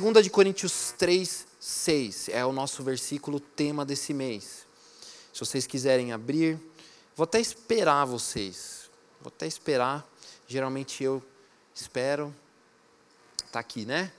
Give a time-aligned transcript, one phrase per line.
[0.00, 4.64] 2 de Coríntios 3, 6 é o nosso versículo tema desse mês.
[5.34, 6.58] Se vocês quiserem abrir,
[7.14, 8.88] vou até esperar vocês.
[9.20, 10.02] Vou até esperar.
[10.48, 11.22] Geralmente eu
[11.74, 12.34] espero.
[13.44, 14.10] Está aqui, né?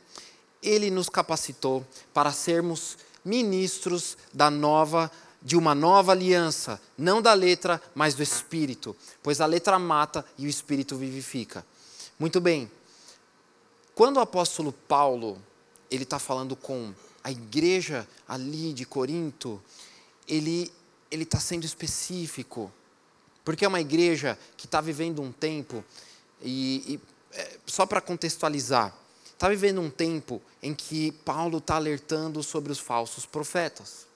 [0.61, 2.95] Ele nos capacitou para sermos
[3.25, 9.47] ministros da nova de uma nova aliança, não da letra, mas do espírito, pois a
[9.47, 11.65] letra mata e o espírito vivifica.
[12.19, 12.71] Muito bem.
[13.95, 15.41] Quando o apóstolo Paulo
[15.93, 16.93] ele está falando com
[17.23, 19.61] a igreja ali de Corinto,
[20.27, 20.71] ele
[21.11, 22.73] ele está sendo específico,
[23.45, 25.85] porque é uma igreja que está vivendo um tempo
[26.41, 26.99] e, e
[27.37, 28.91] é, só para contextualizar,
[29.31, 34.07] está vivendo um tempo em que Paulo está alertando sobre os falsos profetas.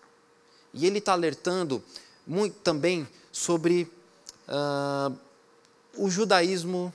[0.73, 1.83] E ele está alertando
[2.25, 3.91] muito também sobre
[4.47, 5.15] uh,
[5.95, 6.91] o judaísmo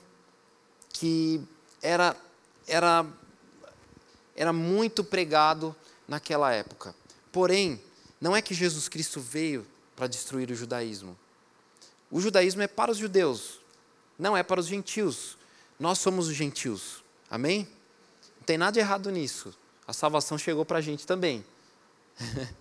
[0.89, 1.41] que
[1.81, 2.15] era
[2.67, 3.05] era
[4.35, 5.75] era muito pregado
[6.07, 6.95] naquela época.
[7.31, 7.81] Porém,
[8.19, 11.17] não é que Jesus Cristo veio para destruir o judaísmo.
[12.09, 13.59] O judaísmo é para os judeus,
[14.17, 15.37] não é para os gentios.
[15.79, 17.03] Nós somos os gentios.
[17.29, 17.67] Amém?
[18.37, 19.53] Não tem nada de errado nisso.
[19.87, 21.43] A salvação chegou para a gente também.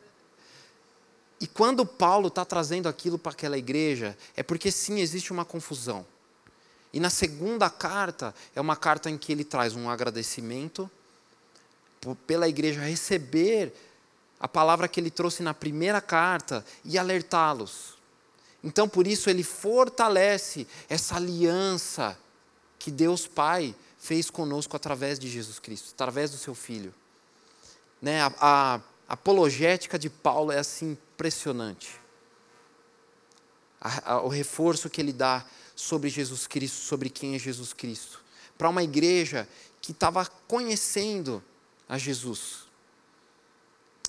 [1.41, 6.07] e quando Paulo está trazendo aquilo para aquela igreja, é porque sim, existe uma confusão.
[6.93, 10.91] E na segunda carta, é uma carta em que ele traz um agradecimento
[12.27, 13.73] pela igreja receber
[14.41, 17.97] a palavra que ele trouxe na primeira carta e alertá-los.
[18.63, 22.19] Então, por isso, ele fortalece essa aliança
[22.79, 26.93] que Deus Pai fez conosco através de Jesus Cristo, através do seu Filho.
[28.01, 28.21] Né?
[28.21, 28.75] A, a,
[29.09, 32.01] a apologética de Paulo é assim impressionante.
[33.81, 35.45] A, o reforço que ele dá
[35.77, 38.25] sobre Jesus Cristo, sobre quem é Jesus Cristo.
[38.59, 39.49] Para uma igreja
[39.81, 41.43] que estava conhecendo
[41.93, 42.61] a Jesus.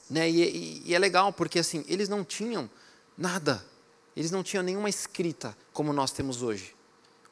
[0.09, 0.29] Né?
[0.29, 2.69] E, e, e, é legal porque assim, eles não tinham
[3.17, 3.61] nada,
[4.16, 6.73] eles não tinham nenhuma escrita como nós temos hoje.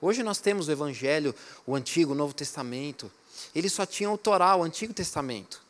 [0.01, 1.34] Hoje nós temos o Evangelho,
[1.66, 3.09] o Antigo, o Novo Testamento.
[3.56, 5.63] Eles só tinham o Torá, o Antigo Testamento,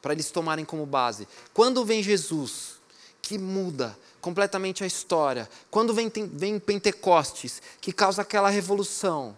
[0.00, 1.28] para eles tomarem como base.
[1.52, 2.76] Quando vem Jesus,
[3.20, 9.36] que muda completamente a história, quando vem, vem Pentecostes, que causa aquela revolução,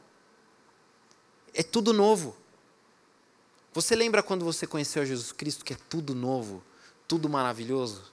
[1.53, 2.37] é tudo novo.
[3.79, 6.65] Você lembra quando você conheceu Jesus Cristo, que é tudo novo,
[7.07, 8.11] tudo maravilhoso?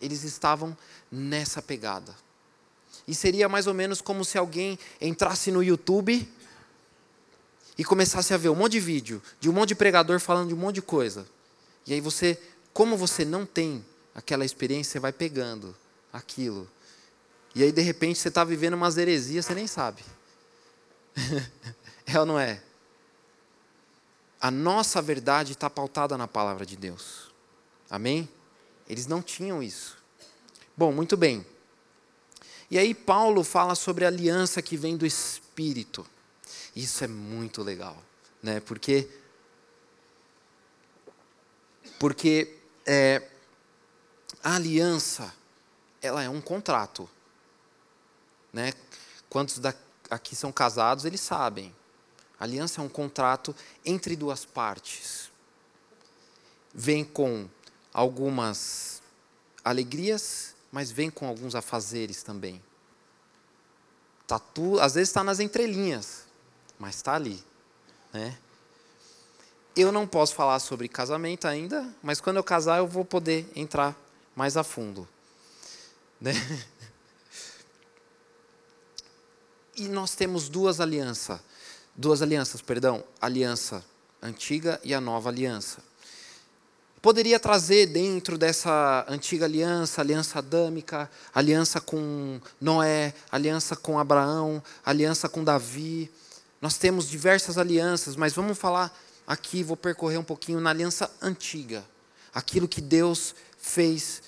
[0.00, 0.78] Eles estavam
[1.10, 2.14] nessa pegada.
[3.04, 6.32] E seria mais ou menos como se alguém entrasse no YouTube
[7.76, 10.54] e começasse a ver um monte de vídeo, de um monte de pregador falando de
[10.54, 11.26] um monte de coisa.
[11.84, 12.40] E aí você,
[12.72, 15.76] como você não tem aquela experiência, você vai pegando
[16.12, 16.70] aquilo.
[17.56, 20.04] E aí, de repente, você está vivendo umas heresias, você nem sabe.
[22.06, 22.62] é ou não é?
[24.46, 27.32] A nossa verdade está pautada na palavra de Deus.
[27.90, 28.28] Amém?
[28.88, 29.98] Eles não tinham isso.
[30.76, 31.44] Bom, muito bem.
[32.70, 36.06] E aí Paulo fala sobre a aliança que vem do Espírito.
[36.76, 38.00] Isso é muito legal,
[38.40, 38.60] né?
[38.60, 39.08] Porque
[41.98, 42.56] porque
[42.86, 43.28] é,
[44.44, 45.34] a aliança
[46.00, 47.10] ela é um contrato,
[48.52, 48.72] né?
[49.28, 49.60] Quantos
[50.08, 51.74] aqui são casados eles sabem.
[52.38, 53.54] Aliança é um contrato
[53.84, 55.30] entre duas partes.
[56.74, 57.48] Vem com
[57.92, 59.02] algumas
[59.64, 62.62] alegrias, mas vem com alguns afazeres também.
[64.26, 66.24] Tá tu, às vezes está nas entrelinhas,
[66.78, 67.42] mas está ali.
[68.12, 68.36] Né?
[69.74, 73.96] Eu não posso falar sobre casamento ainda, mas quando eu casar eu vou poder entrar
[74.34, 75.08] mais a fundo.
[76.20, 76.32] Né?
[79.78, 81.38] E nós temos duas alianças
[81.96, 83.84] duas alianças, perdão, aliança
[84.22, 85.82] antiga e a nova aliança.
[87.00, 95.28] Poderia trazer dentro dessa antiga aliança, aliança adâmica, aliança com Noé, aliança com Abraão, aliança
[95.28, 96.10] com Davi.
[96.60, 98.92] Nós temos diversas alianças, mas vamos falar
[99.26, 101.84] aqui, vou percorrer um pouquinho na aliança antiga,
[102.34, 104.22] aquilo que Deus fez,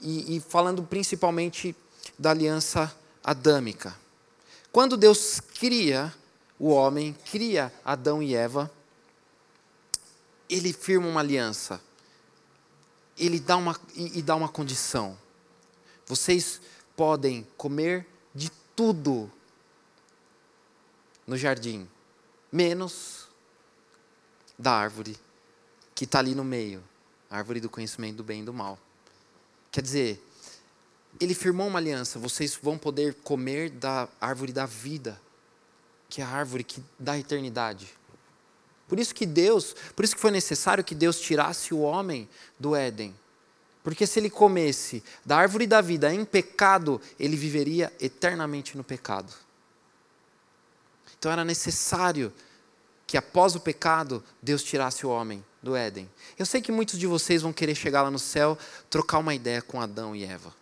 [0.00, 1.76] e, e falando principalmente
[2.18, 3.94] da aliança adâmica.
[4.72, 6.12] Quando Deus cria
[6.62, 8.70] o homem, cria Adão e Eva,
[10.48, 11.80] ele firma uma aliança
[13.18, 15.16] ele dá uma, e, e dá uma condição.
[16.06, 16.60] Vocês
[16.96, 19.30] podem comer de tudo
[21.26, 21.88] no jardim,
[22.50, 23.28] menos
[24.58, 25.16] da árvore
[25.94, 26.82] que está ali no meio
[27.30, 28.78] a árvore do conhecimento do bem e do mal.
[29.70, 30.22] Quer dizer,
[31.18, 35.18] ele firmou uma aliança, vocês vão poder comer da árvore da vida,
[36.12, 37.88] que é a árvore que dá eternidade.
[38.86, 42.28] Por isso que Deus, por isso que foi necessário que Deus tirasse o homem
[42.60, 43.14] do Éden.
[43.82, 49.32] Porque se ele comesse da árvore da vida em pecado, ele viveria eternamente no pecado.
[51.18, 52.30] Então era necessário
[53.06, 56.10] que após o pecado, Deus tirasse o homem do Éden.
[56.38, 58.58] Eu sei que muitos de vocês vão querer chegar lá no céu,
[58.90, 60.54] trocar uma ideia com Adão e Eva.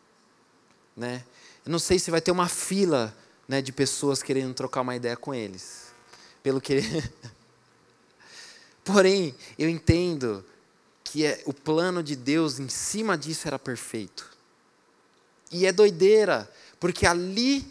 [0.96, 1.24] Né?
[1.66, 3.12] Eu não sei se vai ter uma fila
[3.50, 5.88] né, de pessoas querendo trocar uma ideia com eles.
[6.40, 6.80] Pelo que
[8.84, 10.44] Porém, eu entendo
[11.02, 14.30] que é, o plano de Deus em cima disso era perfeito.
[15.50, 16.48] E é doideira,
[16.78, 17.66] porque ali,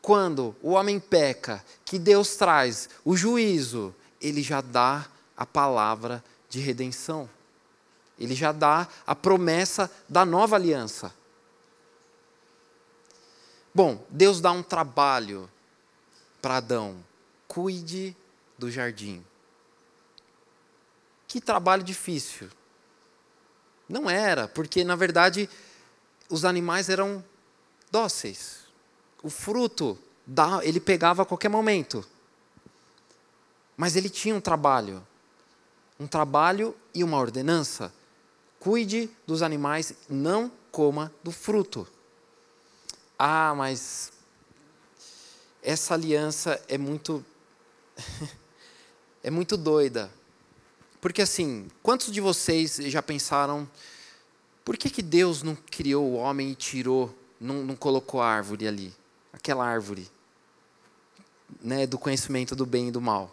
[0.00, 5.06] quando o homem peca, que Deus traz o juízo, ele já dá
[5.36, 7.28] a palavra de redenção.
[8.18, 11.12] Ele já dá a promessa da nova aliança.
[13.74, 15.50] Bom, Deus dá um trabalho
[16.40, 17.02] para Adão:
[17.48, 18.16] cuide
[18.58, 19.24] do jardim.
[21.26, 22.50] Que trabalho difícil.
[23.88, 25.48] Não era, porque na verdade
[26.28, 27.24] os animais eram
[27.90, 28.62] dóceis.
[29.22, 29.98] O fruto
[30.62, 32.06] ele pegava a qualquer momento.
[33.76, 35.06] Mas ele tinha um trabalho.
[35.98, 37.92] Um trabalho e uma ordenança.
[38.58, 41.86] Cuide dos animais, não coma do fruto.
[43.24, 44.10] Ah, mas
[45.62, 47.24] essa aliança é muito
[49.22, 50.12] é muito doida.
[51.00, 53.70] Porque assim, quantos de vocês já pensaram,
[54.64, 58.66] por que, que Deus não criou o homem e tirou, não, não colocou a árvore
[58.66, 58.92] ali?
[59.32, 60.10] Aquela árvore
[61.62, 63.32] né, do conhecimento do bem e do mal.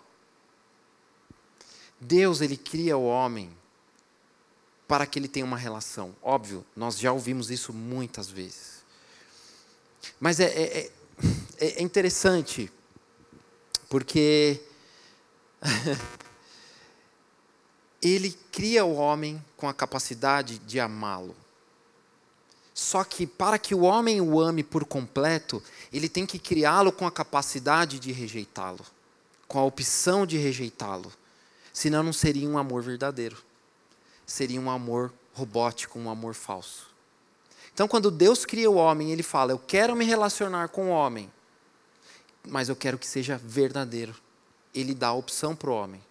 [2.00, 3.50] Deus, ele cria o homem
[4.88, 6.16] para que ele tenha uma relação.
[6.22, 8.79] Óbvio, nós já ouvimos isso muitas vezes.
[10.20, 10.92] Mas é, é,
[11.60, 12.72] é, é interessante,
[13.90, 14.62] porque
[18.02, 21.36] ele cria o homem com a capacidade de amá-lo.
[22.74, 25.62] Só que para que o homem o ame por completo,
[25.92, 28.86] ele tem que criá-lo com a capacidade de rejeitá-lo,
[29.50, 31.12] com a opção de rejeitá-lo.
[31.74, 33.38] Senão não seria um amor verdadeiro.
[34.26, 36.90] Seria um amor robótico, um amor falso.
[37.80, 41.32] Então, quando Deus cria o homem, ele fala: Eu quero me relacionar com o homem,
[42.46, 44.14] mas eu quero que seja verdadeiro.
[44.76, 46.04] Ele dá a opção para o homem.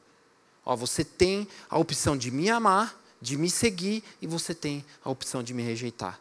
[0.64, 5.10] Ó, você tem a opção de me amar, de me seguir, e você tem a
[5.10, 6.18] opção de me rejeitar.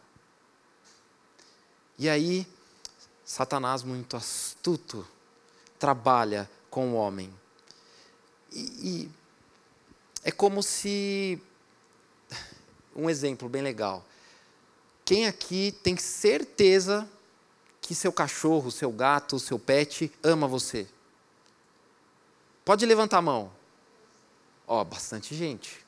[1.98, 2.46] E aí,
[3.24, 5.08] Satanás, muito astuto,
[5.78, 7.32] trabalha com o homem.
[8.52, 9.10] E, e
[10.24, 11.40] é como se.
[12.94, 14.04] Um exemplo bem legal.
[15.08, 17.08] Quem aqui tem certeza
[17.80, 20.86] que seu cachorro, seu gato, seu pet ama você?
[22.62, 23.50] Pode levantar a mão.
[24.66, 25.82] Ó, bastante gente.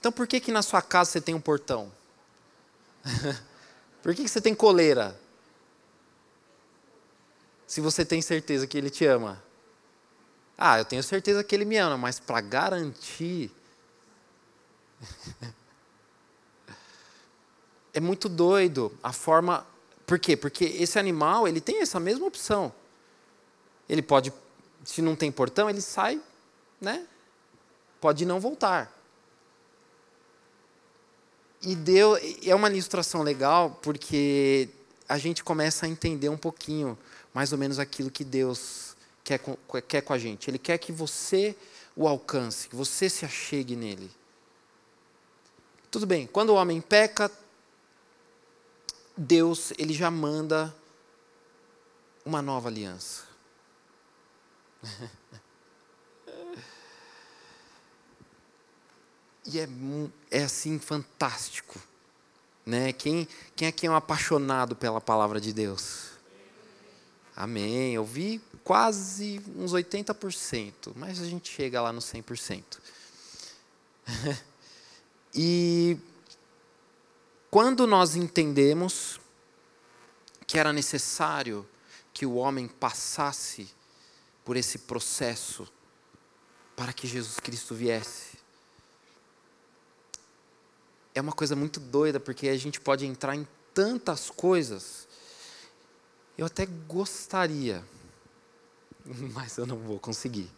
[0.00, 1.92] Então por que que na sua casa você tem um portão?
[4.02, 5.16] por que, que você tem coleira?
[7.68, 9.40] Se você tem certeza que ele te ama.
[10.58, 13.52] Ah, eu tenho certeza que ele me ama, mas para garantir.
[17.94, 19.66] é muito doido a forma.
[20.06, 20.36] Por quê?
[20.36, 22.72] Porque esse animal ele tem essa mesma opção.
[23.88, 24.32] Ele pode,
[24.84, 26.20] se não tem portão, ele sai,
[26.80, 27.06] né?
[28.04, 28.94] pode não voltar.
[31.62, 34.68] E deu, é uma ilustração legal porque
[35.08, 36.98] a gente começa a entender um pouquinho
[37.32, 39.56] mais ou menos aquilo que Deus quer com,
[39.88, 40.50] quer com a gente.
[40.50, 41.56] Ele quer que você
[41.96, 44.10] o alcance, que você se achegue nele.
[45.90, 47.30] Tudo bem, quando o homem peca,
[49.16, 50.74] Deus ele já manda
[52.24, 53.24] uma nova aliança.
[59.46, 59.68] E é,
[60.30, 61.78] é assim fantástico.
[62.64, 62.92] Né?
[62.92, 66.12] Quem, quem aqui é um apaixonado pela palavra de Deus?
[67.36, 67.92] Amém.
[67.94, 72.62] Eu vi quase uns 80%, mas a gente chega lá no 100%.
[75.34, 75.98] e
[77.54, 79.20] quando nós entendemos
[80.44, 81.64] que era necessário
[82.12, 83.68] que o homem passasse
[84.44, 85.64] por esse processo
[86.74, 88.36] para que Jesus Cristo viesse,
[91.14, 95.06] é uma coisa muito doida, porque a gente pode entrar em tantas coisas.
[96.36, 97.84] Eu até gostaria,
[99.32, 100.50] mas eu não vou conseguir.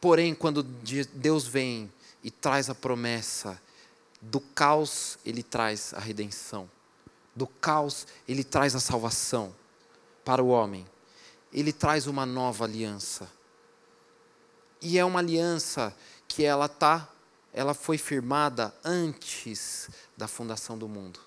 [0.00, 1.92] Porém, quando Deus vem
[2.22, 3.60] e traz a promessa,
[4.22, 6.70] do caos ele traz a redenção,
[7.34, 9.52] do caos ele traz a salvação
[10.24, 10.86] para o homem,
[11.52, 13.28] ele traz uma nova aliança.
[14.80, 15.94] E é uma aliança
[16.28, 17.08] que ela tá,
[17.52, 21.18] ela foi firmada antes da fundação do mundo,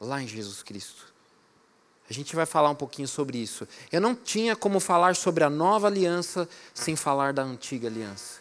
[0.00, 1.10] lá em Jesus Cristo.
[2.08, 3.68] A gente vai falar um pouquinho sobre isso.
[3.92, 8.40] Eu não tinha como falar sobre a nova aliança sem falar da antiga aliança.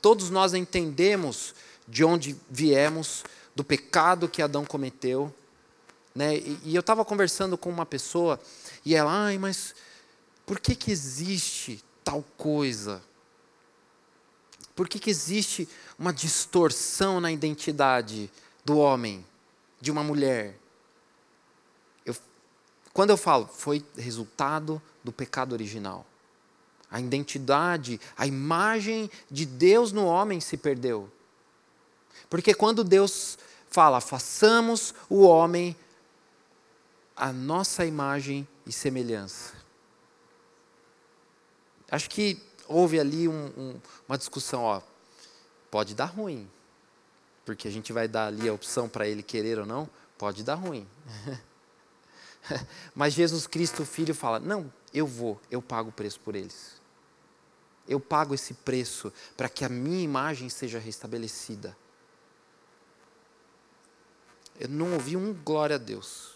[0.00, 1.54] Todos nós entendemos
[1.90, 5.34] de onde viemos, do pecado que Adão cometeu.
[6.14, 6.36] Né?
[6.36, 8.40] E, e eu estava conversando com uma pessoa
[8.84, 9.74] e ela, ai, mas
[10.46, 13.02] por que, que existe tal coisa?
[14.74, 15.68] Por que, que existe
[15.98, 18.30] uma distorção na identidade
[18.64, 19.26] do homem,
[19.80, 20.56] de uma mulher?
[22.06, 22.16] Eu,
[22.92, 26.06] quando eu falo, foi resultado do pecado original.
[26.90, 31.10] A identidade, a imagem de Deus no homem se perdeu.
[32.28, 33.38] Porque quando Deus
[33.68, 35.76] fala, façamos o homem
[37.16, 39.52] a nossa imagem e semelhança.
[41.90, 44.80] Acho que houve ali um, um, uma discussão, ó,
[45.70, 46.48] pode dar ruim,
[47.44, 50.54] porque a gente vai dar ali a opção para ele querer ou não, pode dar
[50.54, 50.88] ruim.
[52.94, 56.80] Mas Jesus Cristo, o Filho, fala: não, eu vou, eu pago o preço por eles.
[57.86, 61.76] Eu pago esse preço para que a minha imagem seja restabelecida.
[64.60, 66.32] Eu não ouvi um glória a Deus.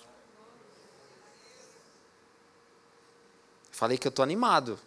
[3.71, 4.81] Falei que eu estou animado.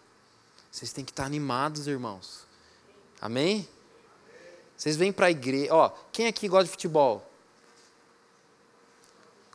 [0.72, 2.44] Vocês têm que estar animados, irmãos.
[3.20, 3.68] Amém?
[4.76, 5.72] Vocês vêm para a igreja.
[5.72, 7.24] Ó, quem aqui gosta de futebol?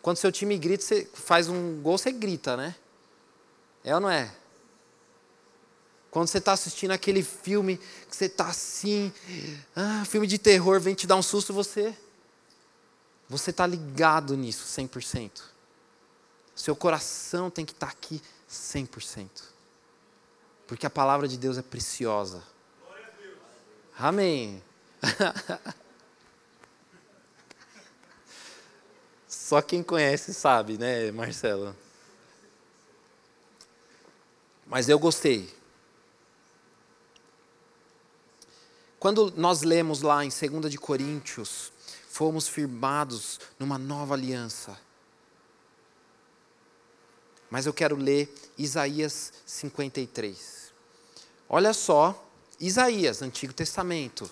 [0.02, 2.76] Quando seu time grita, você faz um gol, você grita, né?
[3.84, 4.34] É ou não é?
[6.10, 7.78] Quando você está assistindo aquele filme
[8.10, 9.12] que você está assim,
[9.76, 11.94] ah, filme de terror, vem te dar um susto, você
[13.34, 15.42] você está ligado nisso 100%.
[16.56, 19.28] Seu coração tem que estar tá aqui 100%.
[20.68, 22.44] Porque a palavra de Deus é preciosa.
[23.98, 24.64] Amém.
[29.28, 31.76] Só quem conhece sabe, né, Marcelo?
[34.68, 35.52] Mas eu gostei.
[39.00, 41.73] Quando nós lemos lá em 2 de Coríntios,
[42.14, 44.80] fomos firmados numa nova aliança.
[47.50, 50.72] Mas eu quero ler Isaías 53.
[51.50, 52.30] Olha só,
[52.60, 54.30] Isaías, Antigo Testamento.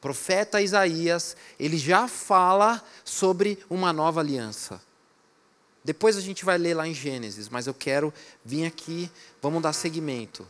[0.00, 4.80] Profeta Isaías, ele já fala sobre uma nova aliança.
[5.82, 9.72] Depois a gente vai ler lá em Gênesis, mas eu quero vir aqui, vamos dar
[9.72, 10.46] seguimento.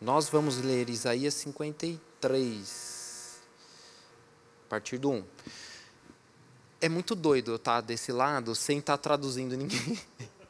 [0.00, 2.87] Nós vamos ler Isaías 53
[4.68, 5.24] a partir do 1.
[6.80, 9.98] É muito doido eu estar desse lado sem estar traduzindo ninguém.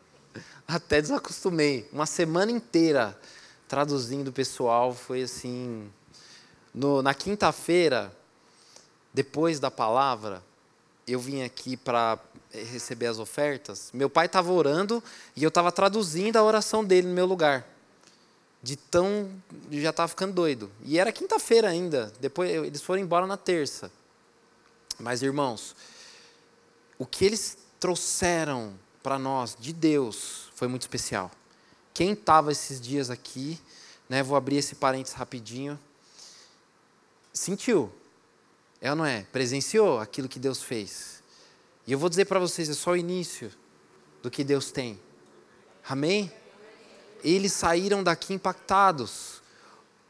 [0.66, 1.88] Até desacostumei.
[1.92, 3.18] Uma semana inteira
[3.68, 5.88] traduzindo o pessoal foi assim.
[6.75, 8.12] No, na quinta-feira,
[9.14, 10.42] depois da palavra,
[11.06, 12.18] eu vim aqui para
[12.52, 13.90] receber as ofertas.
[13.94, 15.02] Meu pai estava orando
[15.37, 17.66] e eu estava traduzindo a oração dele no meu lugar.
[18.60, 19.30] De tão.
[19.70, 20.70] já estava ficando doido.
[20.82, 22.12] E era quinta-feira ainda.
[22.20, 23.90] Depois eles foram embora na terça.
[24.99, 25.76] Mas, irmãos,
[26.99, 31.31] o que eles trouxeram para nós de Deus foi muito especial.
[31.95, 33.61] Quem estava esses dias aqui,
[34.09, 35.78] né, vou abrir esse parênteses rapidinho,
[37.33, 37.93] sentiu,
[38.81, 39.23] é ou não é?
[39.33, 41.23] Presenciou aquilo que Deus fez.
[41.87, 43.50] E eu vou dizer para vocês, é só o início
[44.23, 45.00] do que Deus tem.
[45.88, 46.33] Amém?
[47.25, 49.43] Eles saíram daqui impactados.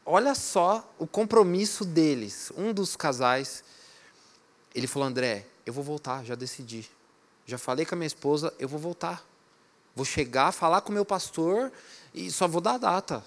[0.05, 2.51] Olha só o compromisso deles.
[2.57, 3.63] Um dos casais
[4.73, 6.89] ele falou: André, eu vou voltar, já decidi.
[7.45, 9.25] Já falei com a minha esposa, eu vou voltar.
[9.95, 11.71] Vou chegar, falar com o meu pastor
[12.13, 13.23] e só vou dar a data.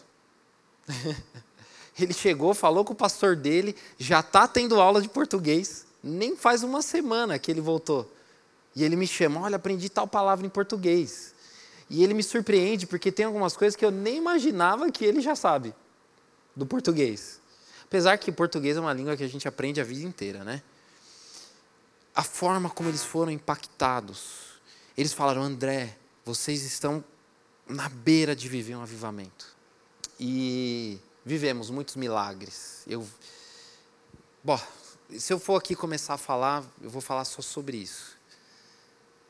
[1.99, 5.87] ele chegou, falou com o pastor dele, já está tendo aula de português.
[6.03, 8.11] Nem faz uma semana que ele voltou.
[8.75, 11.35] E ele me chama: olha, aprendi tal palavra em português.
[11.91, 15.35] E ele me surpreende porque tem algumas coisas que eu nem imaginava que ele já
[15.37, 15.75] sabe
[16.57, 17.41] do português.
[17.85, 20.63] Apesar que português é uma língua que a gente aprende a vida inteira, né?
[22.15, 24.61] A forma como eles foram impactados.
[24.97, 27.05] Eles falaram: André, vocês estão
[27.67, 29.57] na beira de viver um avivamento.
[30.19, 32.83] E vivemos muitos milagres.
[32.87, 33.07] Eu,
[34.45, 34.61] Bom,
[35.17, 38.17] se eu for aqui começar a falar, eu vou falar só sobre isso.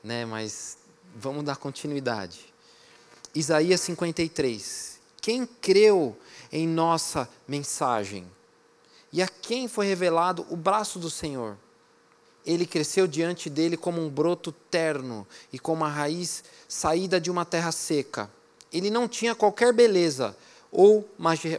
[0.02, 0.78] Né, mas
[1.14, 2.52] vamos dar continuidade.
[3.34, 4.98] Isaías 53.
[5.20, 6.18] Quem creu
[6.50, 8.26] em nossa mensagem?
[9.12, 11.58] E a quem foi revelado o braço do Senhor?
[12.44, 17.44] Ele cresceu diante dele como um broto terno e como a raiz saída de uma
[17.44, 18.28] terra seca.
[18.72, 20.36] Ele não tinha qualquer beleza
[20.70, 21.08] ou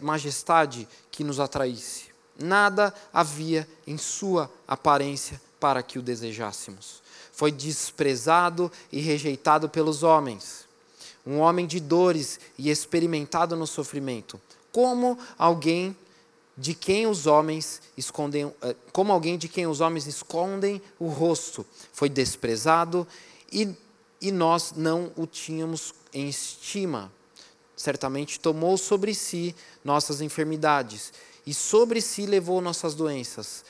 [0.01, 2.05] majestade que nos atraísse.
[2.37, 7.01] Nada havia em sua aparência para que o desejássemos.
[7.31, 10.65] Foi desprezado e rejeitado pelos homens.
[11.25, 14.41] Um homem de dores e experimentado no sofrimento.
[14.71, 15.95] Como alguém
[16.55, 21.65] de quem os homens escondem, eh, como alguém de quem os homens escondem o rosto,
[21.91, 23.07] foi desprezado
[23.51, 23.75] e,
[24.21, 27.11] e nós não o tínhamos em estima.
[27.75, 31.11] Certamente tomou sobre si nossas enfermidades
[31.45, 33.65] e sobre si levou nossas doenças.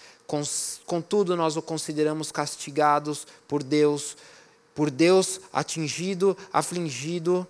[0.86, 4.18] Contudo, nós o consideramos castigados por Deus,
[4.75, 7.48] por Deus atingido, afligido,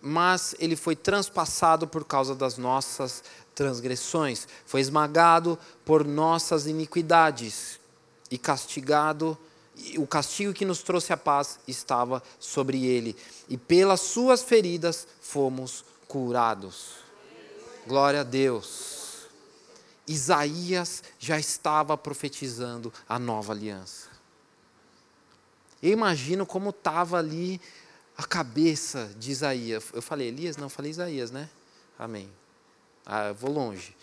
[0.00, 3.22] mas ele foi transpassado por causa das nossas
[3.58, 7.80] transgressões, foi esmagado por nossas iniquidades
[8.30, 9.36] e castigado.
[9.96, 13.16] O castigo que nos trouxe a paz estava sobre ele,
[13.48, 16.98] e pelas suas feridas fomos curados.
[17.84, 19.26] Glória a Deus.
[20.06, 24.08] Isaías já estava profetizando a nova aliança.
[25.82, 27.60] Eu imagino como estava ali
[28.16, 29.84] a cabeça de Isaías.
[29.92, 30.56] Eu falei Elias?
[30.56, 31.48] Não, falei Isaías, né?
[31.98, 32.30] Amém.
[33.10, 33.96] Ah, vou longe.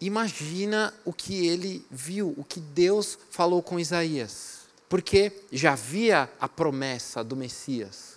[0.00, 4.60] Imagina o que ele viu, o que Deus falou com Isaías.
[4.88, 8.16] Porque já havia a promessa do Messias.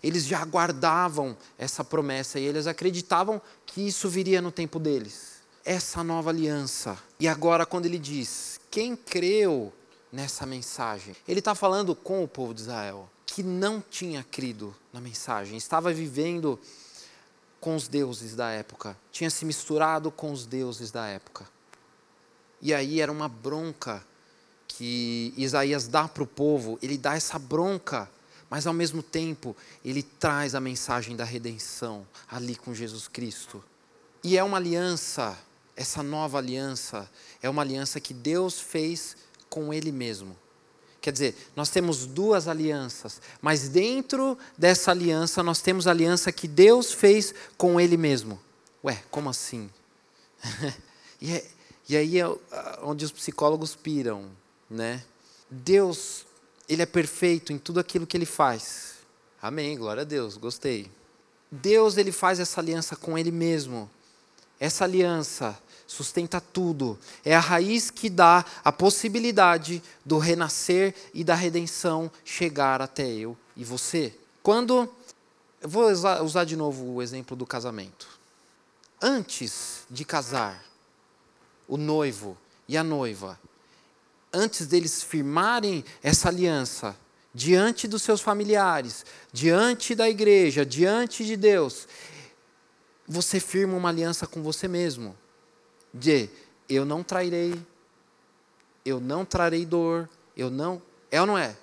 [0.00, 5.38] Eles já aguardavam essa promessa e eles acreditavam que isso viria no tempo deles.
[5.64, 6.96] Essa nova aliança.
[7.18, 9.72] E agora, quando ele diz: quem creu
[10.12, 11.16] nessa mensagem?
[11.26, 15.92] Ele está falando com o povo de Israel, que não tinha crido na mensagem, estava
[15.92, 16.58] vivendo
[17.60, 21.46] com os deuses da época, tinha se misturado com os deuses da época.
[22.60, 24.04] E aí era uma bronca
[24.66, 28.08] que Isaías dá para o povo, ele dá essa bronca,
[28.50, 33.62] mas ao mesmo tempo ele traz a mensagem da redenção ali com Jesus Cristo.
[34.22, 35.38] E é uma aliança,
[35.76, 37.08] essa nova aliança,
[37.40, 39.16] é uma aliança que Deus fez
[39.48, 40.36] com Ele mesmo.
[41.00, 46.48] Quer dizer, nós temos duas alianças, mas dentro dessa aliança nós temos a aliança que
[46.48, 48.38] Deus fez com Ele mesmo.
[48.84, 49.70] Ué, como assim?
[51.20, 51.46] e, é,
[51.88, 52.26] e aí é
[52.82, 54.30] onde os psicólogos piram,
[54.68, 55.04] né?
[55.48, 56.26] Deus,
[56.68, 58.94] Ele é perfeito em tudo aquilo que Ele faz.
[59.40, 60.90] Amém, glória a Deus, gostei.
[61.50, 63.88] Deus, Ele faz essa aliança com Ele mesmo.
[64.58, 65.56] Essa aliança
[65.88, 66.98] sustenta tudo.
[67.24, 73.36] É a raiz que dá a possibilidade do renascer e da redenção chegar até eu
[73.56, 74.14] e você.
[74.40, 74.88] Quando.
[75.60, 78.06] Eu vou usar, usar de novo o exemplo do casamento.
[79.02, 80.62] Antes de casar,
[81.66, 83.40] o noivo e a noiva,
[84.32, 86.94] antes deles firmarem essa aliança,
[87.34, 91.88] diante dos seus familiares, diante da igreja, diante de Deus,
[93.06, 95.16] você firma uma aliança com você mesmo
[95.92, 96.28] de
[96.68, 97.60] eu não trairei,
[98.84, 100.80] eu não trarei dor, eu não.
[101.10, 101.56] É ou não é?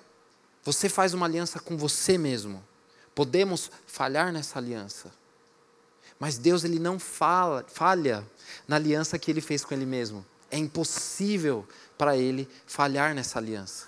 [0.64, 2.62] Você faz uma aliança com você mesmo.
[3.14, 5.12] Podemos falhar nessa aliança.
[6.18, 8.26] Mas Deus ele não fala, falha
[8.66, 10.24] na aliança que ele fez com ele mesmo.
[10.50, 13.86] É impossível para ele falhar nessa aliança.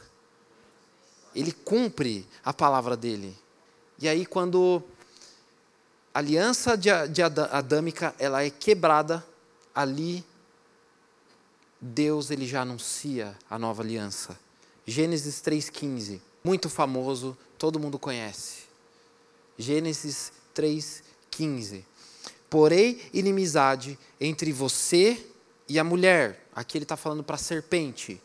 [1.34, 3.36] Ele cumpre a palavra dele.
[3.98, 4.82] E aí quando
[6.14, 9.24] a aliança de, de adâmica ela é quebrada,
[9.74, 10.24] ali
[11.80, 14.38] Deus ele já anuncia a nova aliança.
[14.86, 18.62] Gênesis 3:15, muito famoso, todo mundo conhece.
[19.56, 21.84] Gênesis 3:15.
[22.50, 25.24] Porém, inimizade entre você
[25.68, 26.46] e a mulher.
[26.54, 28.20] Aqui ele está falando para a serpente.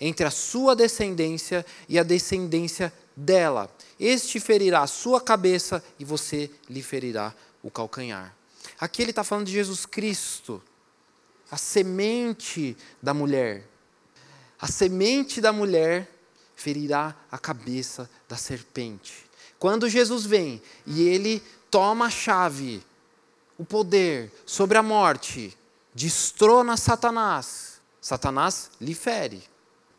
[0.00, 3.70] Entre a sua descendência e a descendência dela.
[3.98, 8.34] Este ferirá a sua cabeça e você lhe ferirá o calcanhar.
[8.78, 10.62] Aqui ele está falando de Jesus Cristo
[11.54, 13.64] a semente da mulher.
[14.60, 16.10] A semente da mulher
[16.56, 19.24] ferirá a cabeça da serpente.
[19.56, 21.40] Quando Jesus vem e ele
[21.70, 22.84] toma a chave,
[23.56, 25.56] o poder sobre a morte,
[25.94, 29.40] destrona Satanás, Satanás lhe fere.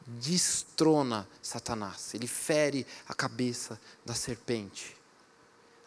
[0.05, 4.93] Destrona Satanás, ele fere a cabeça da serpente.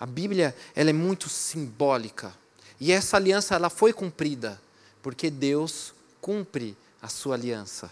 [0.00, 2.34] A Bíblia ela é muito simbólica.
[2.80, 4.58] E essa aliança ela foi cumprida
[5.02, 7.90] porque Deus cumpre a sua aliança.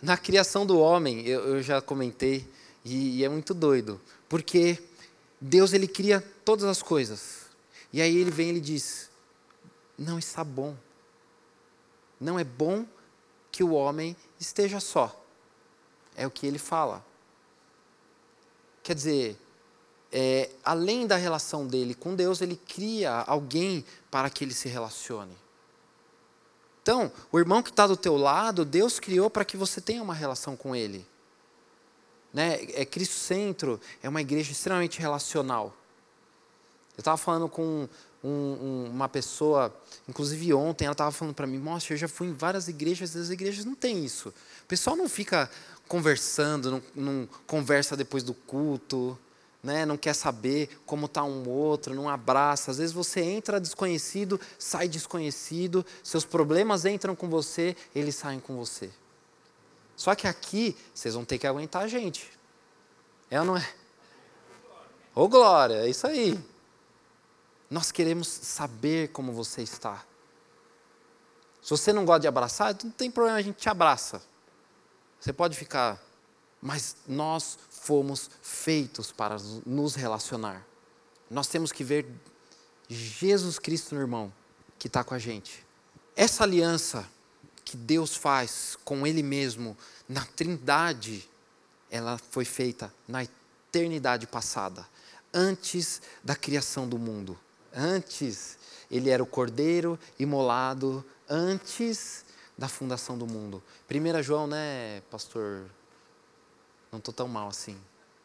[0.00, 2.48] Na criação do homem, eu, eu já comentei,
[2.84, 4.82] e, e é muito doido, porque
[5.40, 7.46] Deus ele cria todas as coisas.
[7.92, 9.10] E aí ele vem e ele diz:
[9.96, 10.76] Não está bom.
[12.20, 12.86] Não é bom
[13.50, 15.24] que o homem esteja só.
[16.16, 17.04] É o que ele fala.
[18.82, 19.38] Quer dizer,
[20.10, 25.36] é, além da relação dele com Deus, ele cria alguém para que ele se relacione.
[26.82, 30.14] Então, o irmão que está do teu lado, Deus criou para que você tenha uma
[30.14, 31.06] relação com ele.
[32.32, 32.58] Né?
[32.74, 35.74] É Cristo Centro, é uma igreja extremamente relacional.
[36.96, 37.88] Eu estava falando com
[38.22, 39.74] um, um, uma pessoa,
[40.08, 43.30] inclusive ontem, ela estava falando para mim, nossa, eu já fui em várias igrejas, as
[43.30, 44.30] igrejas não tem isso.
[44.30, 45.50] O pessoal não fica
[45.86, 49.18] conversando, não, não conversa depois do culto,
[49.62, 49.84] né?
[49.84, 52.70] não quer saber como está um outro, não abraça.
[52.70, 58.56] Às vezes você entra desconhecido, sai desconhecido, seus problemas entram com você, eles saem com
[58.56, 58.90] você.
[59.96, 62.30] Só que aqui, vocês vão ter que aguentar a gente.
[63.30, 63.68] É ou não é?
[65.14, 66.38] Ô oh, glória, é isso aí.
[67.68, 70.04] Nós queremos saber como você está.
[71.60, 74.22] Se você não gosta de abraçar, não tem problema, a gente te abraça.
[75.20, 76.00] Você pode ficar,
[76.60, 80.66] mas nós fomos feitos para nos relacionar.
[81.30, 82.06] Nós temos que ver
[82.88, 84.32] Jesus Cristo no irmão
[84.78, 85.64] que está com a gente.
[86.16, 87.08] Essa aliança
[87.64, 89.76] que Deus faz com Ele mesmo
[90.08, 91.28] na Trindade,
[91.90, 94.86] ela foi feita na eternidade passada,
[95.32, 97.38] antes da criação do mundo.
[97.72, 98.56] Antes,
[98.90, 102.24] Ele era o cordeiro imolado, antes
[102.56, 103.62] da fundação do mundo.
[103.88, 105.70] 1 João, né, pastor?
[106.90, 107.76] Não estou tão mal assim.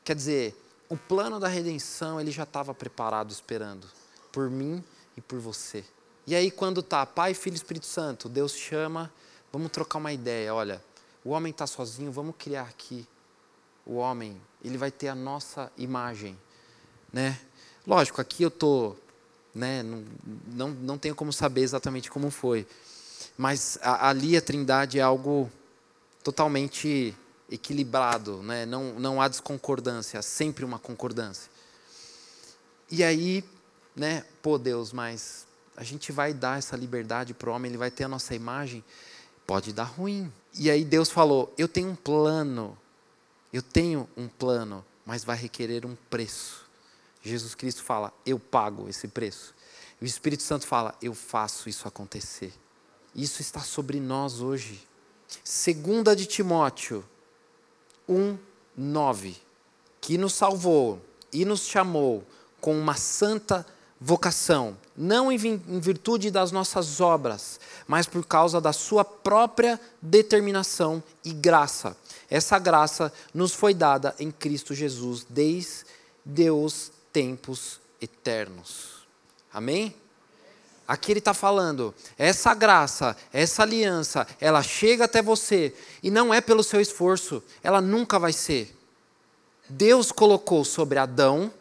[0.03, 0.55] Quer dizer,
[0.89, 3.87] o plano da redenção ele já estava preparado, esperando
[4.31, 4.83] por mim
[5.17, 5.83] e por você.
[6.25, 9.11] E aí, quando tá Pai, Filho Espírito Santo, Deus chama
[9.53, 10.51] Vamos trocar uma ideia.
[10.51, 10.83] Olha,
[11.23, 13.07] o homem está sozinho, vamos criar aqui.
[13.85, 16.35] O homem, ele vai ter a nossa imagem,
[17.11, 17.39] né?
[17.85, 18.95] Lógico, aqui eu tô,
[19.53, 19.83] né?
[19.83, 20.03] Não,
[20.47, 22.65] não, não tenho como saber exatamente como foi,
[23.37, 25.51] mas a, ali a Trindade é algo
[26.23, 27.15] totalmente
[27.49, 28.65] equilibrado, né?
[28.65, 31.51] Não, não há desconcordância, há sempre uma concordância.
[32.89, 33.43] E aí,
[33.95, 34.25] né?
[34.41, 38.03] Pô, Deus, mas a gente vai dar essa liberdade para o homem, ele vai ter
[38.03, 38.83] a nossa imagem
[39.45, 40.31] pode dar ruim.
[40.53, 42.77] E aí Deus falou: Eu tenho um plano,
[43.51, 46.65] eu tenho um plano, mas vai requerer um preço.
[47.21, 49.53] Jesus Cristo fala: Eu pago esse preço.
[50.01, 52.53] E o Espírito Santo fala: Eu faço isso acontecer.
[53.15, 54.87] Isso está sobre nós hoje.
[55.43, 57.03] Segunda de Timóteo
[58.07, 58.37] 1,
[58.77, 59.35] 9,
[60.01, 62.23] que nos salvou e nos chamou
[62.59, 63.65] com uma santa
[63.99, 65.37] vocação, não em
[65.79, 71.95] virtude das nossas obras, mas por causa da sua própria determinação e graça.
[72.29, 79.07] Essa graça nos foi dada em Cristo Jesus desde os tempos eternos.
[79.53, 79.95] Amém?
[80.93, 86.39] Aqui ele está falando, essa graça, essa aliança, ela chega até você e não é
[86.39, 88.77] pelo seu esforço, ela nunca vai ser.
[89.67, 91.51] Deus colocou sobre Adão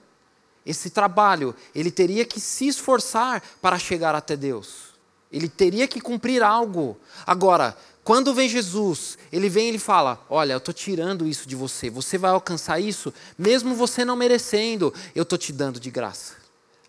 [0.66, 4.92] esse trabalho, ele teria que se esforçar para chegar até Deus.
[5.32, 7.00] Ele teria que cumprir algo.
[7.26, 11.56] Agora, quando vem Jesus, ele vem e ele fala: Olha, eu estou tirando isso de
[11.56, 16.34] você, você vai alcançar isso, mesmo você não merecendo, eu estou te dando de graça.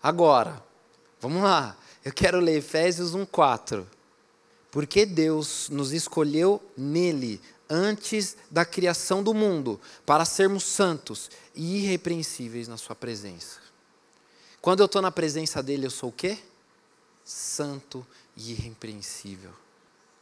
[0.02, 0.62] Agora,
[1.22, 3.86] vamos lá, eu quero ler Efésios 1,4.
[4.70, 7.40] Porque Deus nos escolheu nele,
[7.70, 13.60] antes da criação do mundo, para sermos santos e irrepreensíveis na Sua presença.
[14.60, 16.38] Quando eu estou na presença dele, eu sou o quê?
[17.24, 18.04] Santo
[18.36, 19.52] e irrepreensível.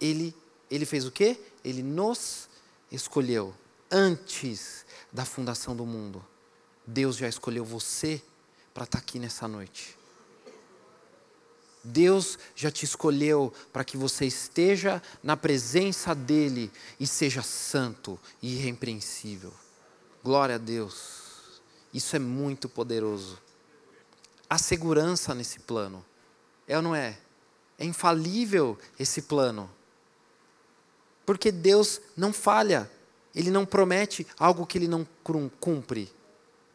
[0.00, 0.34] Ele,
[0.70, 1.40] ele fez o quê?
[1.64, 2.48] Ele nos
[2.90, 3.54] escolheu
[3.90, 6.24] antes da fundação do mundo.
[6.86, 8.22] Deus já escolheu você
[8.74, 9.96] para estar tá aqui nessa noite.
[11.84, 18.54] Deus já te escolheu para que você esteja na presença dEle e seja santo e
[18.54, 19.52] irrepreensível.
[20.22, 21.20] Glória a Deus.
[21.92, 23.38] Isso é muito poderoso
[24.52, 26.04] há segurança nesse plano.
[26.68, 27.18] É ou não é?
[27.78, 29.70] É infalível esse plano.
[31.24, 32.90] Porque Deus não falha.
[33.34, 35.08] Ele não promete algo que ele não
[35.58, 36.12] cumpre.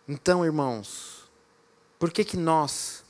[0.07, 1.29] Então, irmãos,
[1.99, 3.03] por que, que nós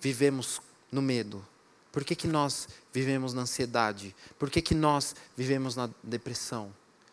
[0.00, 0.60] vivemos
[0.90, 1.44] no medo?
[1.92, 4.14] Por que, que nós vivemos na ansiedade?
[4.38, 6.72] Por que, que nós vivemos na depressão?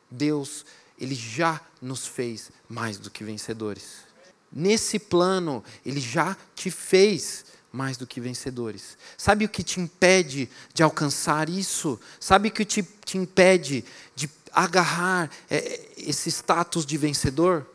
[0.09, 0.65] Deus,
[0.99, 4.05] Ele já nos fez mais do que vencedores.
[4.51, 8.97] Nesse plano, Ele já te fez mais do que vencedores.
[9.17, 11.99] Sabe o que te impede de alcançar isso?
[12.19, 13.83] Sabe o que te, te impede
[14.15, 17.65] de agarrar é, esse status de vencedor?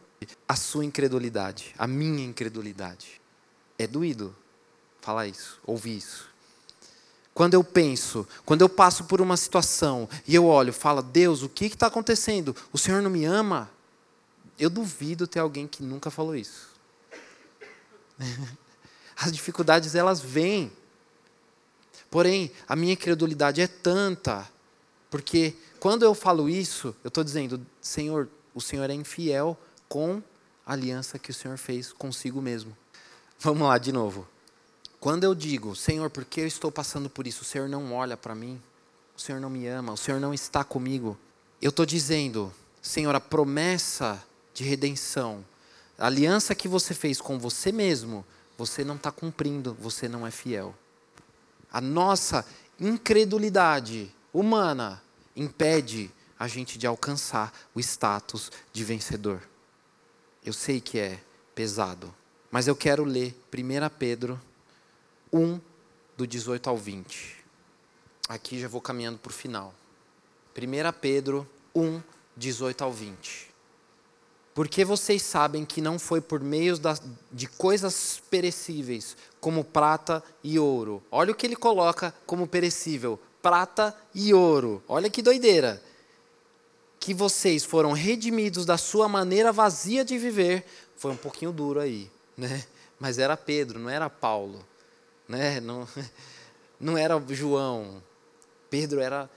[0.49, 3.21] A sua incredulidade, a minha incredulidade.
[3.77, 4.35] É doído
[5.03, 6.31] falar isso, ouvir isso.
[7.35, 11.49] Quando eu penso, quando eu passo por uma situação e eu olho, falo, Deus, o
[11.49, 12.55] que está acontecendo?
[12.73, 13.71] O Senhor não me ama?
[14.59, 16.69] Eu duvido ter alguém que nunca falou isso.
[19.17, 20.71] As dificuldades elas vêm.
[22.11, 24.47] Porém, a minha incredulidade é tanta,
[25.11, 30.23] porque quando eu falo isso, eu estou dizendo, Senhor, o Senhor é infiel com
[30.67, 32.77] a aliança que o Senhor fez consigo mesmo.
[33.39, 34.29] Vamos lá de novo.
[35.03, 37.43] Quando eu digo, Senhor, por que eu estou passando por isso?
[37.43, 38.63] O Senhor não olha para mim,
[39.17, 41.19] o Senhor não me ama, o Senhor não está comigo.
[41.61, 44.23] Eu estou dizendo, Senhor, a promessa
[44.55, 45.45] de redenção,
[45.99, 48.25] a aliança que você fez com você mesmo,
[48.57, 50.73] você não está cumprindo, você não é fiel.
[51.73, 52.47] A nossa
[52.79, 55.03] incredulidade humana
[55.35, 59.43] impede a gente de alcançar o status de vencedor.
[60.45, 61.19] Eu sei que é
[61.57, 62.15] pesado,
[62.53, 64.41] mas eu quero ler 1 Pedro
[65.33, 65.59] 1,
[66.17, 67.37] do 18 ao 20.
[68.29, 69.75] Aqui já vou caminhando para o final.
[70.57, 72.03] 1 Pedro 1,
[72.37, 73.51] 18 ao 20.
[74.55, 76.75] Porque vocês sabem que não foi por meio
[77.33, 81.03] de coisas perecíveis, como prata e ouro.
[81.11, 84.83] Olha o que ele coloca como perecível: prata e ouro.
[84.87, 85.83] Olha que doideira.
[87.01, 90.67] Que vocês foram redimidos da sua maneira vazia de viver.
[90.97, 92.65] Foi um pouquinho duro aí, né?
[93.01, 94.65] Mas era Pedro, não era Paulo
[95.29, 95.61] né?
[95.61, 95.87] Não,
[96.79, 98.03] não era João.
[98.71, 99.29] Pedro era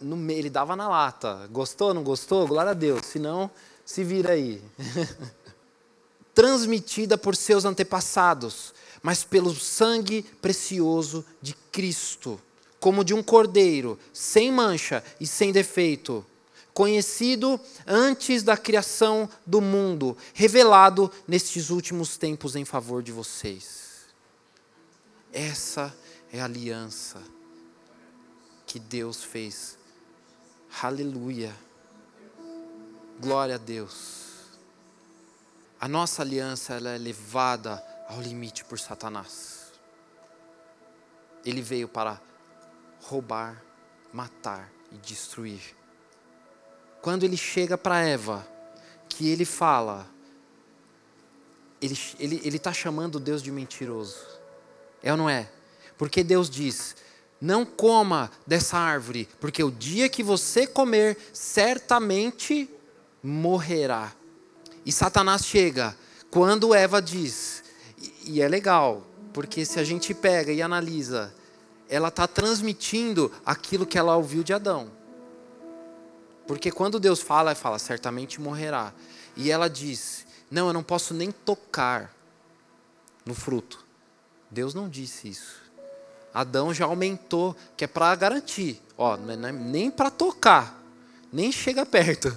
[0.00, 1.48] no ele dava na lata.
[1.50, 2.46] Gostou, não gostou?
[2.46, 3.06] Glória a Deus.
[3.06, 3.50] Se não,
[3.84, 4.62] se vira aí.
[6.34, 12.40] Transmitida por seus antepassados, mas pelo sangue precioso de Cristo,
[12.78, 16.24] como de um cordeiro, sem mancha e sem defeito,
[16.72, 23.89] conhecido antes da criação do mundo, revelado nestes últimos tempos em favor de vocês.
[25.32, 25.94] Essa
[26.32, 27.22] é a aliança
[28.66, 29.78] que Deus fez.
[30.82, 31.54] Aleluia.
[33.20, 34.28] Glória a Deus.
[35.80, 39.72] A nossa aliança ela é levada ao limite por Satanás.
[41.44, 42.20] Ele veio para
[43.02, 43.62] roubar,
[44.12, 45.76] matar e destruir.
[47.00, 48.46] Quando ele chega para Eva,
[49.08, 50.06] que ele fala,
[51.80, 51.94] ele
[52.48, 54.39] está tá chamando Deus de mentiroso.
[55.02, 55.48] É ou não é?
[55.96, 56.96] Porque Deus diz:
[57.40, 62.68] não coma dessa árvore, porque o dia que você comer, certamente
[63.22, 64.12] morrerá.
[64.84, 65.96] E Satanás chega
[66.30, 67.64] quando Eva diz,
[68.24, 71.34] e é legal, porque se a gente pega e analisa,
[71.88, 74.90] ela está transmitindo aquilo que ela ouviu de Adão.
[76.46, 78.92] Porque quando Deus fala, fala, certamente morrerá.
[79.36, 82.14] E ela diz, não, eu não posso nem tocar
[83.24, 83.84] no fruto.
[84.50, 85.60] Deus não disse isso.
[86.32, 88.80] Adão já aumentou, que é para garantir.
[88.96, 90.82] Ó, é nem para tocar,
[91.32, 92.36] nem chega perto.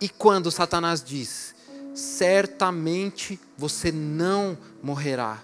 [0.00, 1.54] E quando Satanás diz:
[1.94, 5.42] certamente você não morrerá.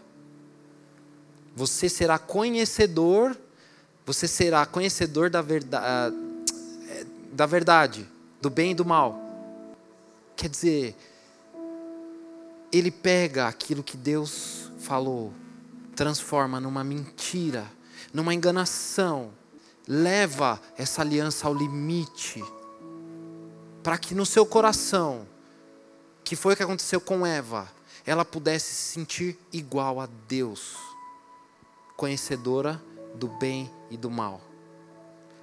[1.54, 3.36] Você será conhecedor,
[4.04, 6.16] você será conhecedor da verdade,
[7.32, 8.08] da verdade,
[8.40, 9.18] do bem e do mal.
[10.36, 10.94] Quer dizer,
[12.70, 15.32] ele pega aquilo que Deus falou,
[15.96, 17.66] transforma numa mentira,
[18.12, 19.32] numa enganação,
[19.88, 22.44] leva essa aliança ao limite,
[23.82, 25.26] para que no seu coração,
[26.22, 27.68] que foi o que aconteceu com Eva,
[28.04, 30.76] ela pudesse se sentir igual a Deus,
[31.96, 32.80] conhecedora
[33.14, 34.40] do bem e do mal.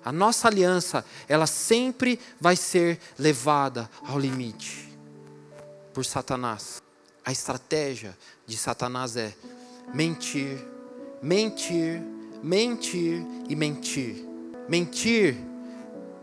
[0.05, 4.93] A nossa aliança, ela sempre vai ser levada ao limite
[5.93, 6.81] por Satanás.
[7.25, 9.33] A estratégia de Satanás é
[9.93, 10.63] mentir,
[11.21, 12.01] mentir,
[12.41, 14.25] mentir e mentir.
[14.67, 15.37] Mentir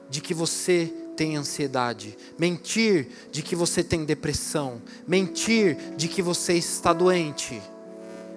[0.09, 6.55] de que você tem ansiedade, mentir de que você tem depressão, mentir de que você
[6.55, 7.61] está doente,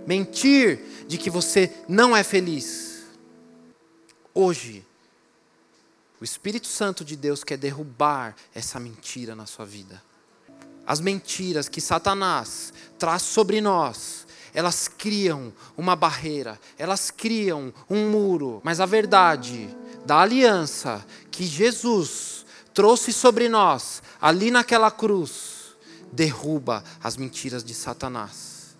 [0.05, 3.03] mentir de que você não é feliz.
[4.33, 4.85] Hoje,
[6.19, 10.01] o Espírito Santo de Deus quer derrubar essa mentira na sua vida.
[10.85, 18.61] As mentiras que Satanás traz sobre nós elas criam uma barreira, elas criam um muro,
[18.63, 19.67] mas a verdade
[20.05, 25.75] da aliança que Jesus trouxe sobre nós, ali naquela cruz,
[26.11, 28.75] derruba as mentiras de Satanás.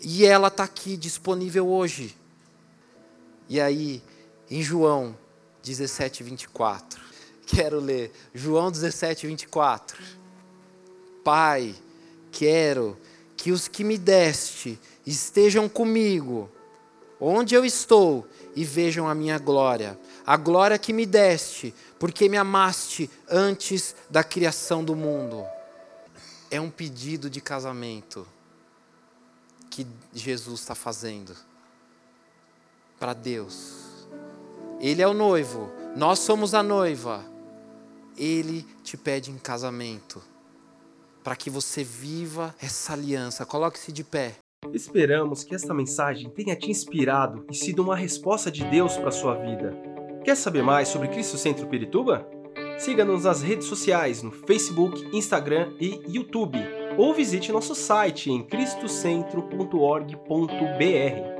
[0.00, 2.16] E ela está aqui disponível hoje.
[3.48, 4.02] E aí,
[4.50, 5.16] em João
[5.62, 7.00] 17, 24.
[7.46, 8.12] Quero ler.
[8.34, 10.02] João 17, 24.
[11.24, 11.74] Pai,
[12.30, 12.96] quero
[13.36, 16.50] que os que me deste estejam comigo,
[17.20, 22.38] onde eu estou, e vejam a minha glória, a glória que me deste, porque me
[22.38, 25.44] amaste antes da criação do mundo.
[26.50, 28.26] É um pedido de casamento
[29.68, 31.36] que Jesus está fazendo
[32.98, 34.06] para Deus.
[34.80, 37.24] Ele é o noivo, nós somos a noiva.
[38.16, 40.22] Ele te pede em casamento
[41.26, 43.44] para que você viva essa aliança.
[43.44, 44.36] Coloque-se de pé.
[44.72, 49.34] Esperamos que esta mensagem tenha te inspirado e sido uma resposta de Deus para sua
[49.34, 49.76] vida.
[50.22, 52.24] Quer saber mais sobre Cristo Centro Pirituba?
[52.78, 56.60] Siga-nos nas redes sociais no Facebook, Instagram e YouTube,
[56.96, 61.35] ou visite nosso site em cristocentro.org.br.